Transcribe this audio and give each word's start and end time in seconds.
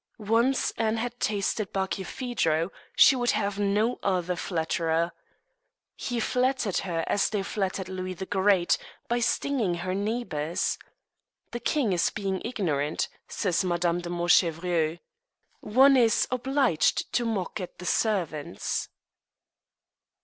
Once 0.17 0.71
Anne 0.79 0.97
had 0.97 1.19
tasted 1.19 1.71
Barkilphedro 1.71 2.71
she 2.95 3.15
would 3.15 3.29
have 3.37 3.59
no 3.59 3.99
other 4.01 4.35
flatterer. 4.35 5.11
He 5.95 6.19
flattered 6.19 6.77
her 6.79 7.03
as 7.05 7.29
they 7.29 7.43
flattered 7.43 7.87
Louis 7.87 8.15
the 8.15 8.25
Great, 8.25 8.79
by 9.07 9.19
stinging 9.19 9.75
her 9.75 9.93
neighbours. 9.93 10.79
"The 11.51 11.59
king 11.59 11.95
being 12.15 12.41
ignorant," 12.43 13.09
says 13.27 13.63
Madame 13.63 14.01
de 14.01 14.09
Montchevreuil, 14.09 14.97
"one 15.59 15.95
is 15.95 16.27
obliged 16.31 17.13
to 17.13 17.23
mock 17.23 17.59
at 17.61 17.77
the 17.77 17.85
savants." 17.85 18.89